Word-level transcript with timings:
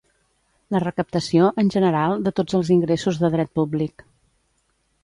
La 0.75 0.79
recaptació, 0.83 1.49
en 1.65 1.69
general, 1.75 2.27
de 2.29 2.35
tots 2.41 2.59
els 2.61 2.73
ingressos 2.79 3.21
de 3.27 3.33
dret 3.39 3.57
públic. 3.61 4.07